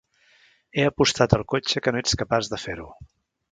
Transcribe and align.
He 0.77 0.85
apostat 0.91 1.35
el 1.37 1.45
cotxe 1.55 1.85
que 1.89 1.95
no 1.97 2.03
ets 2.07 2.19
capaç 2.25 2.53
de 2.55 2.63
fer-ho. 2.67 2.91